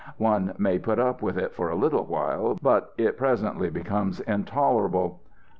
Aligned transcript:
One 0.17 0.55
may 0.57 0.79
put 0.79 0.97
up 0.97 1.21
with 1.21 1.37
it 1.37 1.53
for 1.53 1.69
a 1.69 1.75
little 1.75 2.07
while, 2.07 2.57
but 2.59 2.91
it 2.97 3.19
presently 3.19 3.69
becomes 3.69 4.19
intolerable. 4.21 5.21